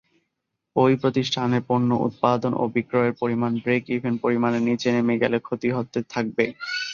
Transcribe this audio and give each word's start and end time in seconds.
ঐ 0.75 0.93
প্রতিষ্ঠানের 1.01 1.63
পণ্য 1.69 1.89
উৎপাদন 2.07 2.51
ও 2.53 2.73
বিক্রয়ের 2.75 3.13
পরিমাণ 3.21 3.51
ব্রেক-ইভেন 3.63 4.13
পরিমাণের 4.23 4.65
নিচে 4.69 4.89
নেমে 4.95 5.15
গেলে 5.23 5.37
ক্ষতি 5.41 5.69
হতে 5.75 5.99
থাকবে। 6.13 6.45